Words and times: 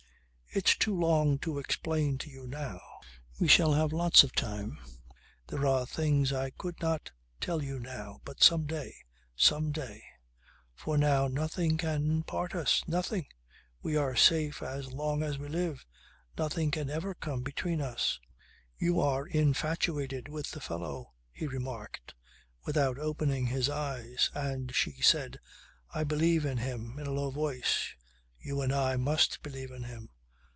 "It's 0.53 0.75
too 0.75 0.93
long 0.93 1.37
to 1.39 1.59
explain 1.59 2.17
to 2.17 2.29
you 2.29 2.45
now. 2.45 2.81
We 3.39 3.47
shall 3.47 3.71
have 3.71 3.93
lots 3.93 4.21
of 4.25 4.33
time. 4.35 4.79
There 5.47 5.65
are 5.65 5.85
things 5.85 6.33
I 6.33 6.49
could 6.49 6.81
not 6.81 7.09
tell 7.39 7.63
you 7.63 7.79
now. 7.79 8.19
But 8.25 8.43
some 8.43 8.65
day. 8.65 8.93
Some 9.33 9.71
day. 9.71 10.03
For 10.75 10.97
now 10.97 11.29
nothing 11.29 11.77
can 11.77 12.23
part 12.23 12.53
us. 12.53 12.83
Nothing. 12.85 13.27
We 13.81 13.95
are 13.95 14.13
safe 14.13 14.61
as 14.61 14.91
long 14.91 15.23
as 15.23 15.37
we 15.37 15.47
live 15.47 15.85
nothing 16.37 16.69
can 16.69 16.89
ever 16.89 17.13
come 17.13 17.43
between 17.43 17.79
us." 17.79 18.19
"You 18.77 18.99
are 18.99 19.25
infatuated 19.25 20.27
with 20.27 20.51
the 20.51 20.59
fellow," 20.59 21.13
he 21.31 21.47
remarked, 21.47 22.13
without 22.65 22.99
opening 22.99 23.45
his 23.45 23.69
eyes. 23.69 24.29
And 24.33 24.75
she 24.75 25.01
said: 25.01 25.39
"I 25.95 26.03
believe 26.03 26.43
in 26.43 26.57
him," 26.57 26.99
in 26.99 27.07
a 27.07 27.11
low 27.13 27.29
voice. 27.31 27.95
"You 28.37 28.59
and 28.59 28.73
I 28.73 28.97
must 28.97 29.41
believe 29.43 29.71
in 29.71 29.83
him." 29.83 30.09